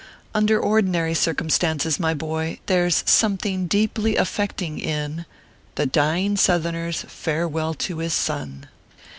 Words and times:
Under 0.33 0.59
ordinary 0.59 1.13
circumstances, 1.13 1.99
my 1.99 2.15
boy, 2.15 2.59
there 2.65 2.87
s 2.87 3.03
something 3.05 3.67
deeply 3.67 4.15
affecting 4.15 4.79
in 4.79 5.27
THE 5.75 5.85
DYING 5.85 6.37
SOUTHERNER 6.37 6.87
S 6.87 7.05
FAREWELL 7.07 7.75
TO 7.75 7.99
HIS 7.99 8.13
SON. 8.15 8.65